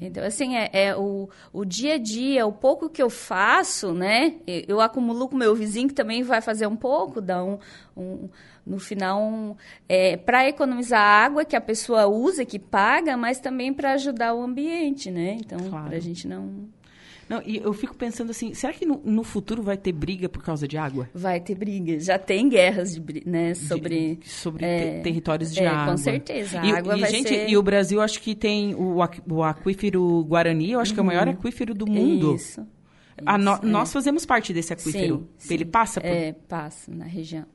Então, 0.00 0.24
assim, 0.24 0.56
é, 0.56 0.70
é, 0.72 0.96
o, 0.96 1.28
o 1.52 1.64
dia 1.64 1.94
a 1.94 1.98
dia, 1.98 2.46
o 2.46 2.52
pouco 2.52 2.88
que 2.88 3.02
eu 3.02 3.10
faço, 3.10 3.92
né? 3.92 4.36
Eu 4.46 4.80
acumulo 4.80 5.28
com 5.28 5.36
meu 5.36 5.54
vizinho, 5.54 5.88
que 5.88 5.94
também 5.94 6.22
vai 6.22 6.40
fazer 6.40 6.66
um 6.66 6.76
pouco, 6.76 7.20
dá 7.20 7.44
um, 7.44 7.58
um 7.96 8.28
no 8.64 8.78
final, 8.78 9.20
um, 9.20 9.54
é, 9.88 10.16
para 10.16 10.48
economizar 10.48 11.00
água 11.00 11.44
que 11.44 11.56
a 11.56 11.60
pessoa 11.60 12.06
usa, 12.06 12.44
que 12.44 12.58
paga, 12.58 13.16
mas 13.16 13.40
também 13.40 13.74
para 13.74 13.92
ajudar 13.92 14.34
o 14.34 14.42
ambiente, 14.42 15.10
né? 15.10 15.36
Então, 15.40 15.58
claro. 15.68 15.88
para 15.88 15.96
a 15.96 16.00
gente 16.00 16.26
não 16.26 16.68
não, 17.32 17.42
e 17.46 17.56
eu 17.56 17.72
fico 17.72 17.94
pensando 17.96 18.28
assim, 18.28 18.52
será 18.52 18.74
que 18.74 18.84
no, 18.84 19.00
no, 19.02 19.24
futuro 19.24 19.62
vai 19.62 19.78
ter 19.78 19.90
briga 19.90 20.28
por 20.28 20.42
causa 20.42 20.68
de 20.68 20.76
água? 20.76 21.08
Vai 21.14 21.40
ter 21.40 21.54
briga. 21.54 21.98
Já 21.98 22.18
tem 22.18 22.46
guerras 22.46 22.94
de, 22.94 23.22
né, 23.24 23.54
sobre... 23.54 24.16
De, 24.16 24.28
sobre 24.28 24.66
é, 24.66 24.96
ter, 24.96 25.02
territórios 25.02 25.54
de 25.54 25.60
é, 25.60 25.66
água. 25.66 25.92
Com 25.92 25.96
certeza. 25.96 26.60
E, 26.62 26.70
água 26.70 26.98
e, 26.98 27.06
gente, 27.06 27.30
ser... 27.30 27.48
E 27.48 27.56
o 27.56 27.62
Brasil, 27.62 28.02
acho 28.02 28.20
que 28.20 28.34
tem 28.34 28.74
o, 28.74 28.98
o 29.30 29.42
aquífero 29.42 30.22
Guarani, 30.24 30.72
eu 30.72 30.80
acho 30.80 30.90
uhum. 30.90 30.94
que 30.94 31.00
é 31.00 31.02
o 31.02 31.06
maior 31.06 31.26
uhum. 31.26 31.32
aquífero 31.32 31.74
do 31.74 31.86
mundo. 31.86 32.34
Isso. 32.34 32.60
no, 33.18 33.52
é. 33.54 33.60
Nós 33.62 33.90
fazemos 33.90 34.26
parte 34.26 34.52
desse 34.52 34.74
aquífero. 34.74 35.26
Sim, 35.38 35.48
sim. 35.48 35.54
Ele 35.54 35.64
passa 35.64 36.02
por... 36.02 36.06
É, 36.06 36.32
passa 36.46 36.92
na 36.94 37.06
região. 37.06 37.46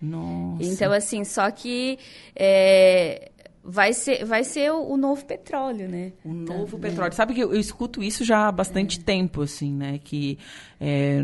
Nossa. 0.00 0.62
Então, 0.62 0.92
assim, 0.92 1.24
só 1.24 1.50
que... 1.50 1.98
É, 2.36 3.32
vai 3.64 3.94
ser, 3.94 4.24
vai 4.24 4.44
ser 4.44 4.70
o, 4.70 4.90
o 4.90 4.96
novo 4.96 5.24
petróleo, 5.24 5.88
né? 5.88 6.12
O 6.22 6.32
novo 6.32 6.76
tá, 6.76 6.88
petróleo. 6.88 7.12
Sabe 7.14 7.32
que 7.32 7.40
eu, 7.40 7.54
eu, 7.54 7.60
escuto 7.60 8.02
isso 8.02 8.22
já 8.24 8.48
há 8.48 8.52
bastante 8.52 9.00
é. 9.00 9.02
tempo, 9.02 9.40
assim, 9.40 9.72
né? 9.72 9.98
Que 10.04 10.38
é, 10.78 11.20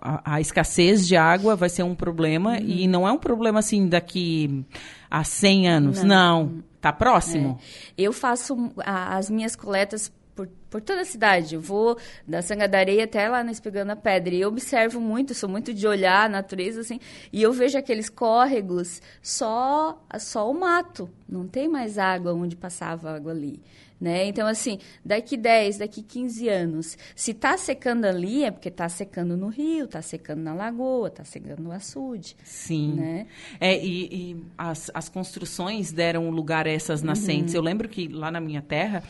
a, 0.00 0.34
a, 0.36 0.40
escassez 0.40 1.06
de 1.06 1.16
água 1.16 1.54
vai 1.54 1.68
ser 1.68 1.82
um 1.82 1.94
problema 1.94 2.52
uhum. 2.52 2.66
e 2.66 2.88
não 2.88 3.06
é 3.06 3.12
um 3.12 3.18
problema, 3.18 3.58
assim, 3.58 3.86
daqui 3.86 4.64
a 5.10 5.22
100 5.22 5.68
anos. 5.68 6.02
Não, 6.02 6.44
não 6.44 6.64
tá 6.80 6.92
próximo. 6.92 7.58
É. 7.96 8.02
Eu 8.04 8.12
faço 8.12 8.72
a, 8.78 9.16
as 9.16 9.28
minhas 9.28 9.54
coletas 9.54 10.10
por, 10.34 10.48
por 10.68 10.80
toda 10.80 11.02
a 11.02 11.04
cidade. 11.04 11.54
Eu 11.54 11.60
vou 11.60 11.96
da 12.26 12.42
Sanga 12.42 12.68
da 12.68 12.78
Areia 12.78 13.04
até 13.04 13.28
lá 13.28 13.42
na 13.44 13.52
Espigando 13.52 13.92
a 13.92 13.96
Pedra. 13.96 14.34
E 14.34 14.40
eu 14.40 14.48
observo 14.48 15.00
muito, 15.00 15.34
sou 15.34 15.48
muito 15.48 15.72
de 15.72 15.86
olhar 15.86 16.26
a 16.26 16.28
natureza, 16.28 16.80
assim. 16.80 16.98
E 17.32 17.42
eu 17.42 17.52
vejo 17.52 17.78
aqueles 17.78 18.08
córregos, 18.08 19.00
só, 19.22 20.02
só 20.18 20.50
o 20.50 20.54
mato. 20.54 21.08
Não 21.28 21.46
tem 21.46 21.68
mais 21.68 21.98
água 21.98 22.32
onde 22.32 22.56
passava 22.56 23.14
água 23.14 23.32
ali. 23.32 23.62
Né? 24.00 24.26
Então, 24.26 24.46
assim, 24.46 24.80
daqui 25.04 25.36
10, 25.36 25.78
daqui 25.78 26.02
15 26.02 26.48
anos, 26.48 26.98
se 27.14 27.30
está 27.30 27.56
secando 27.56 28.04
ali, 28.04 28.44
é 28.44 28.50
porque 28.50 28.68
está 28.68 28.88
secando 28.88 29.36
no 29.36 29.48
rio, 29.48 29.84
está 29.84 30.02
secando 30.02 30.40
na 30.40 30.52
lagoa, 30.52 31.08
está 31.08 31.24
secando 31.24 31.60
no 31.60 31.72
açude. 31.72 32.36
Sim. 32.42 32.94
Né? 32.94 33.26
É, 33.58 33.82
e, 33.82 34.32
e 34.32 34.44
as, 34.58 34.90
as 34.92 35.08
construções 35.08 35.92
deram 35.92 36.28
lugar 36.28 36.66
a 36.66 36.70
essas 36.70 37.02
nascentes. 37.02 37.54
Uhum. 37.54 37.60
Eu 37.60 37.64
lembro 37.64 37.88
que 37.88 38.08
lá 38.08 38.30
na 38.30 38.40
minha 38.40 38.60
terra, 38.60 39.02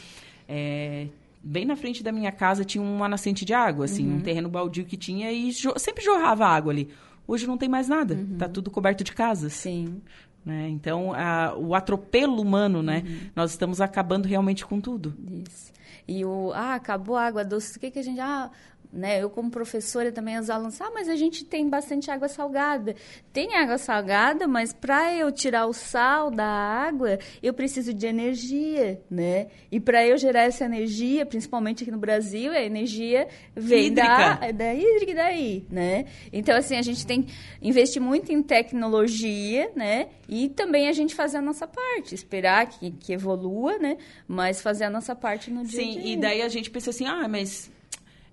é, 0.49 1.09
bem 1.43 1.65
na 1.65 1.77
frente 1.77 2.03
da 2.03 2.13
minha 2.13 2.33
casa 2.33 2.65
tinha 2.65 2.83
uma 2.83 3.09
nascente 3.09 3.45
de 3.45 3.53
água, 3.53 3.85
assim, 3.85 4.09
uhum. 4.09 4.17
um 4.17 4.21
terreno 4.21 4.49
baldio 4.49 4.85
que 4.85 4.97
tinha 4.97 5.31
e 5.33 5.51
jo 5.51 5.73
sempre 5.77 6.05
jorrava 6.05 6.47
água 6.47 6.73
ali. 6.73 6.89
Hoje 7.27 7.47
não 7.47 7.57
tem 7.57 7.69
mais 7.69 7.89
nada, 7.89 8.15
uhum. 8.15 8.37
tá 8.37 8.49
tudo 8.49 8.71
coberto 8.71 9.03
de 9.03 9.13
casas. 9.13 9.53
Sim. 9.53 10.01
Né? 10.45 10.69
Então, 10.69 11.13
a, 11.15 11.55
o 11.57 11.75
atropelo 11.75 12.41
humano, 12.41 12.83
né? 12.83 13.03
Uhum. 13.07 13.19
Nós 13.35 13.53
estamos 13.53 13.81
acabando 13.81 14.29
realmente 14.29 14.65
com 14.67 14.79
tudo. 14.79 15.15
Isso. 15.49 15.73
E 16.07 16.23
o, 16.23 16.53
ah, 16.53 16.75
acabou 16.75 17.17
a 17.17 17.27
água 17.27 17.45
doce, 17.45 17.79
o 17.79 17.81
que, 17.81 17.91
que 17.91 17.99
a 17.99 18.03
gente, 18.03 18.21
ah, 18.21 18.51
né? 18.95 19.23
Eu 19.23 19.29
como 19.29 19.51
professora 19.51 20.13
também 20.13 20.39
os 20.39 20.49
alunos, 20.49 20.81
ah, 20.81 20.91
mas 20.95 21.09
a 21.09 21.17
gente 21.17 21.45
tem 21.45 21.69
bastante 21.69 22.11
água 22.11 22.29
salgada. 22.29 22.95
Tem 23.33 23.57
água 23.57 23.77
salgada, 23.77 24.47
mas 24.47 24.73
para 24.73 25.13
eu 25.15 25.33
tirar 25.33 25.67
o 25.67 25.73
sal 25.73 26.31
da 26.31 26.47
água, 26.47 27.19
eu 27.43 27.53
preciso 27.53 27.93
de 27.93 28.07
energia, 28.07 29.03
né? 29.11 29.49
E 29.71 29.81
para 29.81 30.07
eu 30.07 30.17
gerar 30.17 30.43
essa 30.43 30.65
energia, 30.65 31.27
principalmente 31.27 31.83
aqui 31.83 31.91
no 31.91 31.99
Brasil, 31.99 32.53
a 32.53 32.63
energia 32.63 33.27
vem 33.55 33.93
da, 33.93 34.37
da 34.53 34.75
hídrica 34.75 35.15
daí, 35.15 35.67
né? 35.71 36.07
Então 36.33 36.57
assim, 36.57 36.77
a 36.77 36.83
gente 36.83 37.05
tem 37.07 37.27
investir 37.61 38.01
muito 38.01 38.33
em 38.33 38.43
tecnologia, 38.43 39.71
né? 39.75 40.09
E 40.29 40.49
também 40.49 40.89
a 40.89 40.93
gente 40.93 41.15
fazer 41.15 41.39
a 41.39 41.43
nossa 41.43 41.67
parte, 41.67 42.15
esperar 42.15 42.67
que, 42.67 42.91
que 42.93 43.13
evolua, 43.13 43.79
né? 43.79 43.97
Mas 44.27 44.63
fazer 44.63 44.85
a 44.85 44.91
nossa 44.91 45.15
parte 45.15 45.51
no 45.51 45.65
dia 45.65 45.81
Sim, 45.81 45.99
a 45.99 46.03
dia. 46.03 46.13
e 46.13 46.17
daí 46.17 46.43
a 46.43 46.49
gente 46.49 46.71
pensa 46.71 46.91
assim, 46.91 47.07
ah, 47.07 47.27
mas 47.29 47.71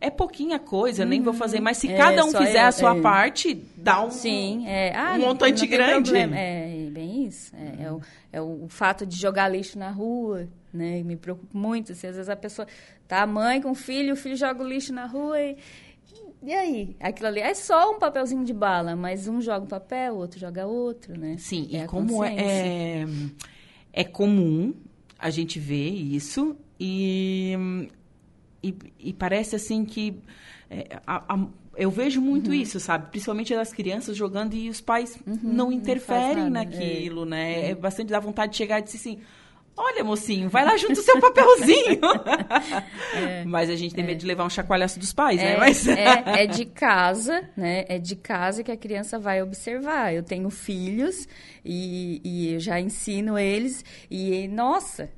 é 0.02 0.10
pouquinha 0.10 0.58
coisa, 0.58 1.06
nem 1.06 1.22
vou 1.22 1.34
fazer. 1.34 1.62
Mas 1.62 1.78
se 1.78 1.88
é, 1.88 1.96
cada 1.96 2.26
um 2.26 2.32
fizer 2.32 2.64
eu, 2.64 2.68
a 2.68 2.72
sua 2.72 2.98
é. 2.98 3.02
parte, 3.02 3.54
dá 3.78 4.04
um, 4.04 4.10
Sim, 4.10 4.68
é. 4.68 4.94
ah, 4.96 5.14
um 5.16 5.20
montante 5.20 5.66
grande. 5.68 6.14
É, 6.16 6.90
bem 6.92 7.28
isso. 7.28 7.56
É, 7.56 7.84
é, 7.84 7.92
o, 7.92 8.02
é 8.34 8.42
o 8.42 8.68
fato 8.68 9.06
de 9.06 9.16
jogar 9.16 9.48
lixo 9.48 9.78
na 9.78 9.92
rua, 9.92 10.50
né? 10.74 11.04
Me 11.04 11.16
preocupa 11.16 11.56
muito. 11.56 11.92
Assim, 11.92 12.08
às 12.08 12.16
vezes 12.16 12.30
a 12.30 12.36
pessoa 12.36 12.68
tá 13.08 13.22
a 13.22 13.28
mãe 13.28 13.62
com 13.62 13.72
o 13.72 13.76
filho, 13.76 14.14
o 14.14 14.18
filho 14.18 14.36
joga 14.36 14.64
o 14.64 14.68
lixo 14.68 14.92
na 14.92 15.06
rua 15.06 15.40
e... 15.40 15.56
E 16.44 16.52
aí? 16.52 16.96
Aquilo 17.00 17.28
ali 17.28 17.40
é 17.40 17.54
só 17.54 17.92
um 17.92 18.00
papelzinho 18.00 18.44
de 18.44 18.52
bala, 18.52 18.96
mas 18.96 19.28
um 19.28 19.40
joga 19.40 19.64
um 19.64 19.68
papel, 19.68 20.16
o 20.16 20.18
outro 20.18 20.40
joga 20.40 20.66
outro, 20.66 21.16
né? 21.16 21.36
Sim, 21.38 21.70
é 21.72 21.84
e 21.84 21.88
como 21.88 22.24
é, 22.24 23.06
é 23.94 24.04
comum 24.04 24.74
a 25.20 25.30
gente 25.30 25.60
ver 25.60 25.90
isso 25.90 26.58
e 26.80 27.56
e, 28.64 28.76
e 29.00 29.14
parece 29.14 29.56
assim 29.56 29.84
que 29.86 30.22
é, 30.70 31.00
a, 31.06 31.34
a, 31.34 31.48
eu 31.76 31.90
vejo 31.90 32.22
muito 32.22 32.48
uhum. 32.48 32.54
isso, 32.54 32.80
sabe? 32.80 33.10
Principalmente 33.10 33.54
das 33.54 33.74
crianças 33.74 34.16
jogando 34.16 34.54
e 34.54 34.70
os 34.70 34.82
pais 34.82 35.18
uhum, 35.26 35.40
não 35.44 35.72
interferem 35.72 36.44
não 36.44 36.50
naquilo, 36.50 37.24
é. 37.24 37.30
né? 37.30 37.54
É. 37.54 37.70
é. 37.72 37.76
bastante 37.76 38.10
da 38.10 38.20
vontade 38.20 38.52
de 38.54 38.58
chegar 38.58 38.80
e 38.80 38.84
dizer 38.84 38.98
assim. 38.98 39.20
Olha, 39.76 40.04
mocinho, 40.04 40.50
vai 40.50 40.66
lá 40.66 40.76
junto 40.76 41.00
o 41.00 41.02
seu 41.02 41.18
papelzinho. 41.20 42.02
é, 43.16 43.46
Mas 43.46 43.70
a 43.70 43.76
gente 43.76 43.96
tem 43.96 44.04
medo 44.04 44.20
de 44.20 44.26
levar 44.26 44.44
um 44.44 44.50
chacoalhaço 44.50 45.00
dos 45.00 45.14
pais, 45.14 45.38
né? 45.38 45.54
É, 45.54 45.58
Mas... 45.58 45.88
é, 45.88 46.44
é 46.44 46.46
de 46.46 46.66
casa, 46.66 47.50
né? 47.56 47.86
É 47.88 47.98
de 47.98 48.18
casa 48.18 48.64
que 48.64 48.72
a 48.72 48.76
criança 48.76 49.18
vai 49.18 49.42
observar. 49.42 50.14
Eu 50.14 50.24
tenho 50.24 50.50
filhos 50.50 51.26
e, 51.64 52.22
e 52.24 52.54
eu 52.54 52.60
já 52.60 52.82
ensino 52.82 53.40
eles 53.40 53.84
e, 54.10 54.46
nossa, 54.50 55.10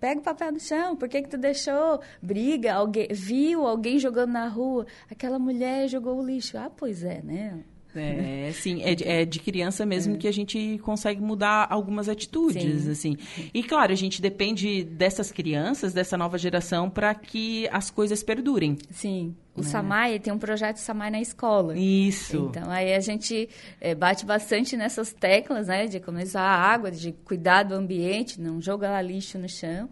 Pega 0.00 0.20
o 0.20 0.24
papel 0.24 0.52
no 0.52 0.60
chão, 0.60 0.96
por 0.96 1.08
que, 1.08 1.22
que 1.22 1.28
tu 1.28 1.36
deixou? 1.36 2.00
Briga, 2.22 2.74
alguém, 2.74 3.08
viu 3.10 3.66
alguém 3.66 3.98
jogando 3.98 4.32
na 4.32 4.46
rua, 4.46 4.86
aquela 5.10 5.38
mulher 5.38 5.88
jogou 5.88 6.18
o 6.18 6.24
lixo. 6.24 6.56
Ah, 6.56 6.70
pois 6.70 7.02
é, 7.02 7.20
né? 7.22 7.64
É, 7.94 8.52
sim, 8.52 8.82
é 8.82 8.94
de, 8.94 9.04
é 9.04 9.24
de 9.24 9.40
criança 9.40 9.84
mesmo 9.86 10.14
é. 10.14 10.18
que 10.18 10.28
a 10.28 10.32
gente 10.32 10.78
consegue 10.82 11.20
mudar 11.20 11.66
algumas 11.70 12.08
atitudes, 12.08 12.82
sim. 12.82 12.90
assim. 12.90 13.16
E 13.52 13.62
claro, 13.62 13.92
a 13.92 13.96
gente 13.96 14.20
depende 14.20 14.84
dessas 14.84 15.32
crianças, 15.32 15.92
dessa 15.92 16.16
nova 16.16 16.38
geração, 16.38 16.90
para 16.90 17.14
que 17.14 17.68
as 17.72 17.90
coisas 17.90 18.22
perdurem. 18.22 18.76
Sim. 18.90 19.34
O 19.56 19.60
é. 19.60 19.64
Samai 19.64 20.18
tem 20.18 20.32
um 20.32 20.38
projeto 20.38 20.76
Samai 20.76 21.10
na 21.10 21.20
escola. 21.20 21.76
Isso. 21.76 22.48
Então, 22.50 22.70
aí 22.70 22.94
a 22.94 23.00
gente 23.00 23.48
é, 23.80 23.94
bate 23.94 24.24
bastante 24.24 24.76
nessas 24.76 25.12
teclas, 25.12 25.66
né? 25.66 25.86
De 25.86 25.96
economizar 25.96 26.44
água, 26.44 26.90
de 26.90 27.12
cuidar 27.24 27.64
do 27.64 27.74
ambiente, 27.74 28.40
não 28.40 28.60
jogar 28.60 29.00
lixo 29.02 29.38
no 29.38 29.48
chão. 29.48 29.88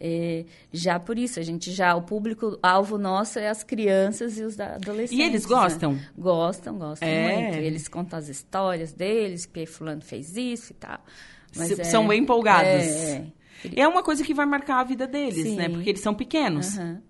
É, 0.00 0.44
já 0.72 0.98
por 0.98 1.18
isso, 1.18 1.38
a 1.38 1.42
gente 1.42 1.72
já, 1.72 1.94
o 1.94 2.02
público-alvo 2.02 2.98
nosso 2.98 3.38
é 3.38 3.48
as 3.48 3.62
crianças 3.62 4.38
e 4.38 4.42
os 4.42 4.58
adolescentes. 4.58 5.18
E 5.18 5.22
eles 5.22 5.46
gostam? 5.46 5.94
Né? 5.94 6.08
Gostam, 6.16 6.78
gostam 6.78 7.08
é. 7.08 7.42
muito. 7.42 7.58
Eles 7.58 7.88
contam 7.88 8.18
as 8.18 8.28
histórias 8.28 8.92
deles, 8.92 9.46
que 9.46 9.64
fulano 9.66 10.02
fez 10.02 10.36
isso 10.36 10.72
e 10.72 10.76
tal. 10.76 10.98
Mas 11.56 11.70
S 11.70 11.90
são 11.90 12.04
é, 12.04 12.08
bem 12.08 12.22
empolgados. 12.22 12.68
É, 12.68 13.26
é, 13.76 13.80
é. 13.80 13.88
uma 13.88 14.02
coisa 14.02 14.24
que 14.24 14.34
vai 14.34 14.44
marcar 14.44 14.80
a 14.80 14.84
vida 14.84 15.06
deles, 15.06 15.44
Sim. 15.44 15.56
né? 15.56 15.68
Porque 15.68 15.90
eles 15.90 16.00
são 16.00 16.14
pequenos. 16.14 16.76
Uhum. 16.76 17.00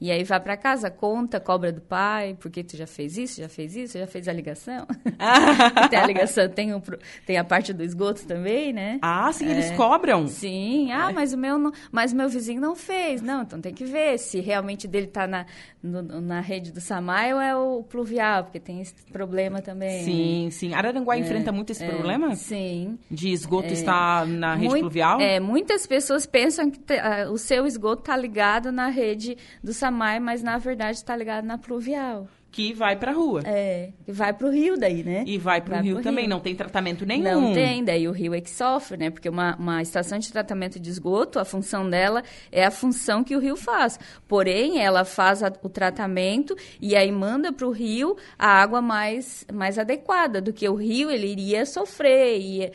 E 0.00 0.10
aí 0.10 0.22
vai 0.24 0.40
para 0.40 0.56
casa, 0.56 0.90
conta, 0.90 1.40
cobra 1.40 1.72
do 1.72 1.80
pai, 1.80 2.36
porque 2.38 2.62
tu 2.62 2.76
já 2.76 2.86
fez 2.86 3.16
isso, 3.16 3.40
já 3.40 3.48
fez 3.48 3.74
isso, 3.74 3.98
já 3.98 4.06
fez 4.06 4.28
a 4.28 4.32
ligação. 4.32 4.86
tem 5.88 5.98
a 5.98 6.06
ligação, 6.06 6.46
tem, 6.48 6.74
um, 6.74 6.82
tem 7.24 7.38
a 7.38 7.44
parte 7.44 7.72
do 7.72 7.82
esgoto 7.82 8.26
também, 8.26 8.72
né? 8.72 8.98
Ah, 9.00 9.32
sim, 9.32 9.46
é, 9.46 9.52
eles 9.52 9.70
cobram. 9.70 10.26
Sim, 10.26 10.92
ah, 10.92 11.10
mas 11.10 11.32
o 11.32 11.38
meu 11.38 11.58
não, 11.58 11.72
mas 11.90 12.12
meu 12.12 12.28
vizinho 12.28 12.60
não 12.60 12.76
fez. 12.76 13.22
Não, 13.22 13.42
então 13.42 13.60
tem 13.60 13.72
que 13.72 13.84
ver 13.84 14.18
se 14.18 14.40
realmente 14.40 14.86
dele 14.86 15.06
tá 15.06 15.26
na, 15.26 15.46
no, 15.82 16.02
na 16.02 16.40
rede 16.40 16.70
do 16.70 16.80
Samai 16.82 17.32
ou 17.32 17.40
é 17.40 17.56
o 17.56 17.82
pluvial, 17.82 18.44
porque 18.44 18.60
tem 18.60 18.82
esse 18.82 18.94
problema 19.10 19.62
também. 19.62 20.04
Sim, 20.04 20.44
né? 20.44 20.50
sim. 20.50 20.74
Araranguá 20.74 21.16
é, 21.16 21.20
enfrenta 21.20 21.50
muito 21.50 21.70
esse 21.70 21.84
é, 21.84 21.88
problema? 21.88 22.34
Sim. 22.34 22.98
De 23.10 23.32
esgoto 23.32 23.68
é, 23.68 23.72
estar 23.72 24.26
na 24.26 24.54
rede 24.54 24.68
muito, 24.68 24.80
pluvial? 24.80 25.18
É, 25.18 25.40
muitas 25.40 25.86
pessoas 25.86 26.26
pensam 26.26 26.70
que 26.70 26.78
uh, 26.92 27.32
o 27.32 27.38
seu 27.38 27.66
esgoto 27.66 28.02
está 28.02 28.16
ligado 28.16 28.70
na 28.70 28.88
rede 28.88 29.38
do 29.62 29.72
Samai 29.72 29.83
mas 30.20 30.42
na 30.42 30.58
verdade 30.58 30.98
está 30.98 31.16
ligado 31.16 31.44
na 31.44 31.58
pluvial 31.58 32.28
que 32.54 32.72
vai 32.72 32.94
para 32.94 33.10
a 33.10 33.14
rua. 33.14 33.42
É, 33.44 33.90
vai 34.06 34.32
para 34.32 34.46
o 34.46 34.50
rio 34.50 34.78
daí, 34.78 35.02
né? 35.02 35.24
E 35.26 35.36
vai 35.38 35.60
para 35.60 35.80
o 35.80 35.82
rio 35.82 36.00
também, 36.00 36.26
rio. 36.26 36.30
não 36.30 36.38
tem 36.38 36.54
tratamento 36.54 37.04
nenhum. 37.04 37.40
Não 37.40 37.52
tem, 37.52 37.82
daí 37.82 38.06
o 38.06 38.12
rio 38.12 38.32
é 38.32 38.40
que 38.40 38.48
sofre, 38.48 38.96
né? 38.96 39.10
Porque 39.10 39.28
uma, 39.28 39.56
uma 39.56 39.82
estação 39.82 40.20
de 40.20 40.30
tratamento 40.30 40.78
de 40.78 40.88
esgoto, 40.88 41.40
a 41.40 41.44
função 41.44 41.90
dela 41.90 42.22
é 42.52 42.64
a 42.64 42.70
função 42.70 43.24
que 43.24 43.34
o 43.34 43.40
rio 43.40 43.56
faz. 43.56 43.98
Porém, 44.28 44.78
ela 44.78 45.04
faz 45.04 45.42
a, 45.42 45.52
o 45.64 45.68
tratamento 45.68 46.56
e 46.80 46.94
aí 46.94 47.10
manda 47.10 47.52
para 47.52 47.66
o 47.66 47.72
rio 47.72 48.16
a 48.38 48.46
água 48.46 48.80
mais, 48.80 49.44
mais 49.52 49.76
adequada, 49.76 50.40
do 50.40 50.52
que 50.52 50.68
o 50.68 50.76
rio 50.76 51.10
ele 51.10 51.26
iria 51.26 51.66
sofrer, 51.66 52.38
ia, 52.38 52.70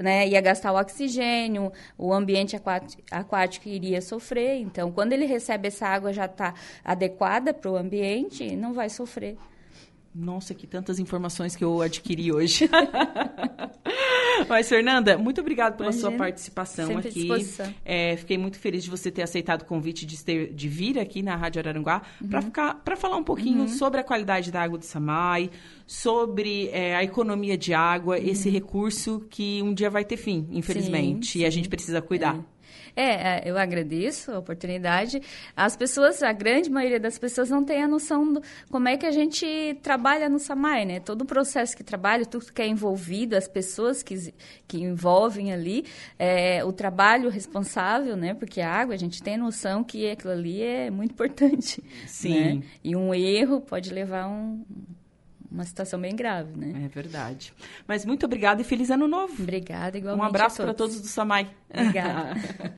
né, 0.00 0.26
ia 0.26 0.40
gastar 0.40 0.72
o 0.72 0.80
oxigênio, 0.80 1.70
o 1.98 2.14
ambiente 2.14 2.56
aquático, 2.56 3.02
aquático 3.10 3.68
iria 3.68 4.00
sofrer. 4.00 4.58
Então, 4.58 4.90
quando 4.90 5.12
ele 5.12 5.26
recebe 5.26 5.68
essa 5.68 5.86
água 5.86 6.14
já 6.14 6.24
está 6.24 6.54
adequada 6.82 7.52
para 7.52 7.70
o 7.70 7.76
ambiente, 7.76 8.56
não 8.56 8.72
vai 8.72 8.88
sofrer 8.88 9.17
sofrer. 9.18 9.36
Nossa, 10.14 10.54
que 10.54 10.66
tantas 10.66 10.98
informações 10.98 11.54
que 11.54 11.62
eu 11.62 11.80
adquiri 11.80 12.32
hoje. 12.32 12.68
Mas, 14.48 14.68
Fernanda, 14.68 15.18
muito 15.18 15.40
obrigada 15.40 15.76
pela 15.76 15.90
Imagina. 15.90 16.10
sua 16.10 16.18
participação 16.18 16.86
Sempre 16.86 17.08
aqui. 17.08 17.28
É, 17.84 18.16
fiquei 18.16 18.38
muito 18.38 18.58
feliz 18.58 18.82
de 18.82 18.90
você 18.90 19.10
ter 19.10 19.22
aceitado 19.22 19.62
o 19.62 19.64
convite 19.64 20.06
de, 20.06 20.22
ter, 20.24 20.52
de 20.52 20.68
vir 20.68 20.98
aqui 20.98 21.22
na 21.22 21.36
Rádio 21.36 21.60
Araranguá 21.60 22.02
uhum. 22.20 22.28
para 22.84 22.96
falar 22.96 23.16
um 23.16 23.22
pouquinho 23.22 23.62
uhum. 23.62 23.68
sobre 23.68 24.00
a 24.00 24.04
qualidade 24.04 24.50
da 24.50 24.62
água 24.62 24.78
do 24.78 24.84
Samai, 24.84 25.50
sobre 25.86 26.68
é, 26.68 26.96
a 26.96 27.04
economia 27.04 27.56
de 27.56 27.74
água, 27.74 28.16
uhum. 28.16 28.24
esse 28.24 28.48
recurso 28.48 29.26
que 29.28 29.62
um 29.62 29.74
dia 29.74 29.90
vai 29.90 30.04
ter 30.04 30.16
fim, 30.16 30.48
infelizmente, 30.50 31.32
sim, 31.32 31.38
e 31.40 31.44
a 31.44 31.50
gente 31.50 31.68
precisa 31.68 32.00
cuidar. 32.00 32.36
É. 32.36 32.38
É, 32.38 32.57
é, 33.00 33.42
eu 33.44 33.56
agradeço 33.56 34.32
a 34.32 34.38
oportunidade. 34.38 35.22
As 35.56 35.76
pessoas, 35.76 36.22
a 36.22 36.32
grande 36.32 36.68
maioria 36.68 36.98
das 36.98 37.16
pessoas 37.16 37.48
não 37.48 37.64
tem 37.64 37.82
a 37.82 37.86
noção 37.86 38.32
do 38.32 38.42
como 38.70 38.88
é 38.88 38.96
que 38.96 39.06
a 39.06 39.10
gente 39.12 39.46
trabalha 39.82 40.28
no 40.28 40.38
SAMAI, 40.40 40.84
né? 40.84 41.00
Todo 41.00 41.22
o 41.22 41.24
processo 41.24 41.76
que 41.76 41.84
trabalha, 41.84 42.26
tudo 42.26 42.52
que 42.52 42.60
é 42.60 42.66
envolvido, 42.66 43.36
as 43.36 43.46
pessoas 43.46 44.02
que, 44.02 44.34
que 44.66 44.78
envolvem 44.78 45.52
ali, 45.52 45.84
é, 46.18 46.64
o 46.64 46.72
trabalho 46.72 47.30
responsável, 47.30 48.16
né? 48.16 48.34
Porque 48.34 48.60
a 48.60 48.72
água, 48.72 48.94
a 48.94 48.98
gente 48.98 49.22
tem 49.22 49.36
noção 49.36 49.84
que 49.84 50.10
aquilo 50.10 50.32
ali 50.32 50.60
é 50.60 50.90
muito 50.90 51.12
importante. 51.12 51.82
Sim. 52.06 52.56
Né? 52.56 52.62
E 52.82 52.96
um 52.96 53.14
erro 53.14 53.60
pode 53.60 53.94
levar 53.94 54.26
um 54.26 54.64
uma 55.50 55.64
situação 55.64 55.98
bem 55.98 56.14
grave, 56.14 56.56
né? 56.56 56.84
É 56.84 56.88
verdade. 56.88 57.54
Mas 57.86 58.04
muito 58.04 58.26
obrigada 58.26 58.60
e 58.60 58.64
feliz 58.64 58.90
ano 58.90 59.08
novo. 59.08 59.42
Obrigada, 59.42 59.96
igualmente. 59.96 60.22
Um 60.22 60.26
abraço 60.26 60.62
para 60.62 60.74
todos 60.74 61.00
do 61.00 61.06
Samai. 61.06 61.48
Obrigada. 61.70 62.34